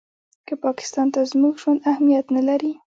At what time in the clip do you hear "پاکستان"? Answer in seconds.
0.65-1.07